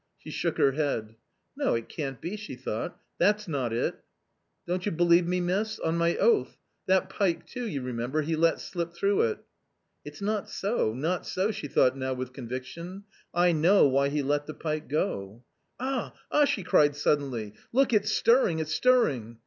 She 0.17 0.31
shook 0.31 0.57
her 0.57 0.71
head." 0.71 1.13
No; 1.55 1.75
it 1.75 1.87
can't 1.87 2.19
be!" 2.19 2.35
she 2.35 2.55
thought," 2.55 2.99
that's 3.19 3.47
not 3.47 3.71
it!"" 3.71 3.99
Don't 4.67 4.83
you 4.83 4.91
believe 4.91 5.27
me, 5.27 5.39
miss? 5.39 5.77
on 5.79 5.95
my 5.95 6.15
oath! 6.17 6.57
That 6.87 7.07
pike 7.07 7.45
too, 7.45 7.67
you 7.67 7.83
remember, 7.83 8.23
he 8.23 8.35
let 8.35 8.59
slip 8.59 8.93
through 8.93 9.21
it."" 9.21 9.37
It's 10.03 10.19
not 10.19 10.49
so, 10.49 10.95
not 10.95 11.27
so," 11.27 11.51
she 11.51 11.67
thought 11.67 11.95
now 11.95 12.15
with 12.15 12.33
conviction," 12.33 13.03
I 13.45 13.51
know 13.51 13.87
why 13.87 14.09
he 14.09 14.23
let 14.23 14.47
the 14.47 14.55
pike 14.55 14.87
go."" 14.87 15.43
Ah! 15.79 16.15
ah!" 16.31 16.45
she 16.45 16.63
cried 16.63 16.95
suddenly," 16.95 17.53
look, 17.71 17.93
it's 17.93 18.11
stirring, 18.11 18.57
it's 18.57 18.73
stirring." 18.73 19.37